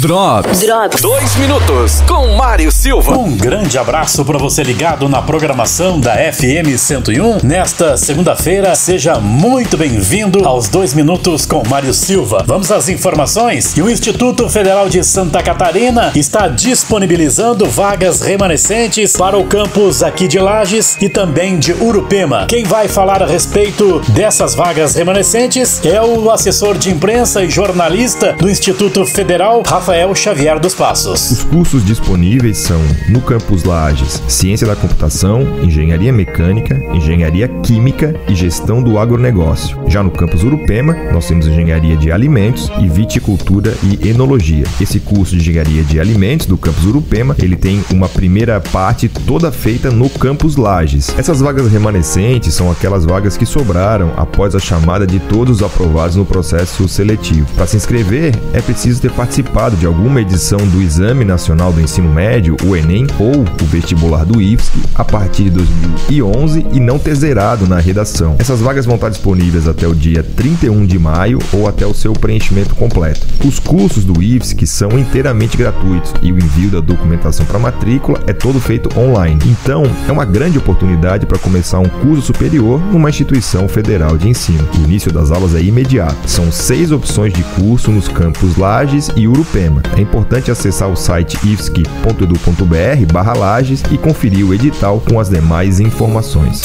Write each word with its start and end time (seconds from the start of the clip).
Drops. 0.00 0.60
Drops. 0.60 1.00
Dois 1.00 1.36
minutos 1.36 2.02
com 2.06 2.36
Mário 2.36 2.70
Silva. 2.70 3.16
Um 3.16 3.34
grande 3.34 3.78
abraço 3.78 4.22
para 4.26 4.36
você 4.36 4.62
ligado 4.62 5.08
na 5.08 5.22
programação 5.22 5.98
da 5.98 6.16
FM 6.16 6.76
101. 6.76 7.38
Nesta 7.42 7.96
segunda-feira, 7.96 8.74
seja 8.74 9.18
muito 9.18 9.74
bem-vindo 9.74 10.46
aos 10.46 10.68
dois 10.68 10.92
minutos 10.92 11.46
com 11.46 11.66
Mário 11.66 11.94
Silva. 11.94 12.44
Vamos 12.46 12.70
às 12.70 12.90
informações. 12.90 13.74
E 13.74 13.80
o 13.80 13.88
Instituto 13.88 14.46
Federal 14.50 14.86
de 14.90 15.02
Santa 15.02 15.42
Catarina 15.42 16.12
está 16.14 16.46
disponibilizando 16.46 17.64
vagas 17.64 18.20
remanescentes 18.20 19.16
para 19.16 19.38
o 19.38 19.46
campus 19.46 20.02
aqui 20.02 20.28
de 20.28 20.38
Lages 20.38 20.98
e 21.00 21.08
também 21.08 21.58
de 21.58 21.72
Urupema. 21.72 22.44
Quem 22.46 22.64
vai 22.64 22.86
falar 22.86 23.22
a 23.22 23.26
respeito 23.26 24.00
dessas 24.10 24.54
vagas 24.54 24.94
remanescentes 24.94 25.82
é 25.86 26.02
o 26.02 26.30
assessor 26.30 26.76
de 26.76 26.90
imprensa 26.90 27.42
e 27.42 27.48
jornalista 27.48 28.34
do 28.34 28.50
Instituto 28.50 29.06
Federal, 29.06 29.62
Rafael 29.66 29.85
Xavier 30.16 30.58
dos 30.58 30.74
Passos. 30.74 31.30
Os 31.30 31.44
cursos 31.44 31.84
disponíveis 31.84 32.58
são 32.58 32.80
no 33.08 33.20
campus 33.20 33.62
Lages, 33.62 34.20
Ciência 34.26 34.66
da 34.66 34.74
Computação, 34.74 35.42
Engenharia 35.62 36.12
Mecânica, 36.12 36.74
Engenharia 36.92 37.46
Química 37.62 38.12
e 38.28 38.34
Gestão 38.34 38.82
do 38.82 38.98
Agronegócio. 38.98 39.78
Já 39.86 40.02
no 40.02 40.10
campus 40.10 40.42
Urupema, 40.42 40.92
nós 41.12 41.28
temos 41.28 41.46
Engenharia 41.46 41.96
de 41.96 42.10
Alimentos 42.10 42.68
e 42.80 42.88
Viticultura 42.88 43.72
e 43.84 44.08
Enologia. 44.08 44.64
Esse 44.80 44.98
curso 44.98 45.36
de 45.36 45.40
Engenharia 45.40 45.84
de 45.84 46.00
Alimentos 46.00 46.46
do 46.46 46.58
campus 46.58 46.84
Urupema, 46.84 47.36
ele 47.38 47.54
tem 47.54 47.84
uma 47.92 48.08
primeira 48.08 48.60
parte 48.60 49.08
toda 49.08 49.52
feita 49.52 49.88
no 49.88 50.10
campus 50.10 50.56
Lages. 50.56 51.14
Essas 51.16 51.38
vagas 51.38 51.70
remanescentes 51.70 52.52
são 52.54 52.72
aquelas 52.72 53.04
vagas 53.04 53.36
que 53.36 53.46
sobraram 53.46 54.12
após 54.16 54.56
a 54.56 54.58
chamada 54.58 55.06
de 55.06 55.20
todos 55.20 55.58
os 55.58 55.62
aprovados 55.62 56.16
no 56.16 56.26
processo 56.26 56.88
seletivo. 56.88 57.46
Para 57.54 57.68
se 57.68 57.76
inscrever, 57.76 58.34
é 58.52 58.60
preciso 58.60 59.00
ter 59.00 59.12
participado 59.12 59.75
de 59.78 59.86
alguma 59.86 60.20
edição 60.20 60.58
do 60.58 60.80
Exame 60.80 61.24
Nacional 61.24 61.72
do 61.72 61.80
Ensino 61.80 62.12
Médio, 62.12 62.56
o 62.64 62.74
Enem, 62.74 63.06
ou 63.18 63.42
o 63.42 63.64
vestibular 63.66 64.24
do 64.24 64.40
IFSC 64.40 64.78
a 64.94 65.04
partir 65.04 65.44
de 65.44 65.50
2011 65.50 66.66
e 66.72 66.80
não 66.80 66.98
ter 66.98 67.14
zerado 67.14 67.68
na 67.68 67.78
redação. 67.78 68.36
Essas 68.38 68.60
vagas 68.60 68.86
vão 68.86 68.94
estar 68.94 69.10
disponíveis 69.10 69.68
até 69.68 69.86
o 69.86 69.94
dia 69.94 70.22
31 70.22 70.86
de 70.86 70.98
maio 70.98 71.38
ou 71.52 71.68
até 71.68 71.86
o 71.86 71.94
seu 71.94 72.12
preenchimento 72.12 72.74
completo. 72.74 73.26
Os 73.44 73.58
cursos 73.58 74.04
do 74.04 74.22
IFSC 74.22 74.66
são 74.66 74.98
inteiramente 74.98 75.56
gratuitos 75.56 76.12
e 76.22 76.32
o 76.32 76.38
envio 76.38 76.70
da 76.70 76.80
documentação 76.80 77.44
para 77.44 77.58
matrícula 77.58 78.20
é 78.26 78.32
todo 78.32 78.60
feito 78.60 78.88
online. 78.98 79.40
Então, 79.44 79.82
é 80.08 80.12
uma 80.12 80.24
grande 80.24 80.58
oportunidade 80.58 81.26
para 81.26 81.38
começar 81.38 81.78
um 81.78 81.88
curso 81.88 82.22
superior 82.22 82.80
numa 82.80 83.10
instituição 83.10 83.68
federal 83.68 84.16
de 84.16 84.28
ensino. 84.28 84.66
O 84.78 84.84
início 84.84 85.12
das 85.12 85.30
aulas 85.30 85.54
é 85.54 85.60
imediato. 85.60 86.16
São 86.26 86.50
seis 86.50 86.92
opções 86.92 87.32
de 87.32 87.42
curso 87.42 87.90
nos 87.90 88.08
campos 88.08 88.56
Lages 88.56 89.10
e 89.16 89.28
Urupema. 89.28 89.65
É 89.96 90.00
importante 90.00 90.50
acessar 90.50 90.90
o 90.90 90.96
site 90.96 91.36
ifsc.edu.br 91.44 93.12
barra 93.12 93.34
Lages 93.34 93.82
e 93.90 93.98
conferir 93.98 94.46
o 94.46 94.54
edital 94.54 95.00
com 95.08 95.18
as 95.18 95.28
demais 95.28 95.80
informações. 95.80 96.62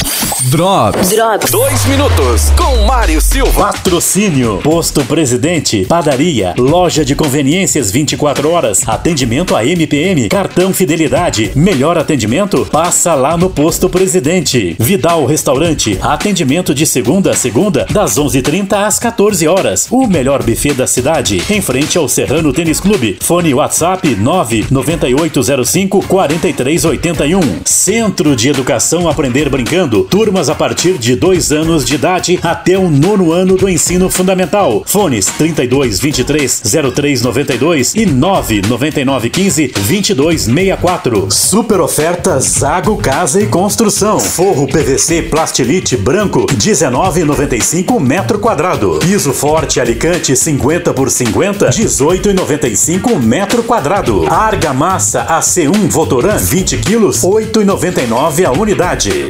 Drops. 0.50 1.10
Drops. 1.10 1.52
Dois 1.52 1.86
minutos 1.86 2.50
com 2.58 2.86
Mário 2.86 3.22
Silva. 3.22 3.68
Patrocínio, 3.72 4.60
Posto 4.64 5.06
Presidente, 5.06 5.86
Padaria, 5.86 6.56
Loja 6.58 7.06
de 7.06 7.16
Conveniências 7.16 7.92
24 7.92 8.50
horas, 8.50 8.82
atendimento 8.88 9.56
a 9.56 9.64
MPM, 9.64 10.28
cartão 10.30 10.74
Fidelidade, 10.74 11.52
melhor 11.56 11.96
atendimento? 11.96 12.66
Passa 12.72 13.14
lá 13.14 13.38
no 13.38 13.52
Posto 13.52 13.88
Presidente. 13.88 14.76
Vidal 14.80 15.26
Restaurante, 15.26 16.00
atendimento 16.02 16.74
de 16.74 16.88
segunda 16.88 17.32
a 17.32 17.36
segunda, 17.36 17.86
das 17.92 18.18
11h30 18.18 18.74
às 18.74 18.98
14 18.98 19.48
horas. 19.48 19.88
O 19.92 20.08
melhor 20.08 20.42
buffet 20.42 20.74
da 20.74 20.88
cidade, 20.88 21.42
em 21.52 21.62
frente 21.62 22.00
ao 22.00 22.10
Serrano 22.10 22.52
Tênis 22.52 22.80
Clube. 22.82 23.18
Fone 23.22 23.54
WhatsApp 23.54 24.16
99805 24.16 26.08
4381. 26.08 27.62
Centro 27.64 28.36
de 28.36 28.50
Educação 28.50 29.08
Aprender 29.08 29.48
Brincando, 29.50 30.04
turmas 30.04 30.50
a 30.50 30.56
partir 30.56 30.97
de 30.97 31.16
dois 31.16 31.52
anos 31.52 31.86
de 31.86 31.96
idade 31.96 32.40
até 32.42 32.78
o 32.78 32.90
nono 32.90 33.31
ano 33.31 33.56
do 33.56 33.69
ensino 33.69 34.09
fundamental. 34.09 34.84
Fones 34.86 35.28
32 35.28 36.00
23 36.00 36.64
03 36.94 37.22
92 37.22 37.96
e 37.96 38.06
9 38.06 38.64
99 38.68 39.30
15 39.30 39.74
22 39.78 40.42
64. 40.46 41.28
Super 41.30 41.81
oferta 41.81 42.40
Zago 42.40 42.98
Casa 42.98 43.42
e 43.42 43.46
Construção. 43.46 44.19
Forro 44.19 44.68
PVC 44.68 45.22
Plastilite 45.24 45.96
branco 45.96 46.48
19,95 46.48 48.00
metro 48.00 48.40
quadrado. 48.40 49.00
Piso 49.00 49.31
forte 49.31 49.80
Alicante 49.80 50.36
50 50.36 50.94
por 50.94 51.12
50 51.12 51.69
18,95 51.69 52.71
metro 53.20 53.64
quadrado. 53.64 54.26
Argamassa 54.30 55.26
AC1 55.26 55.90
Votoran 55.90 56.38
20 56.38 56.78
quilos 56.78 57.22
8,99 57.24 58.46
a 58.46 58.52
unidade. 58.52 59.30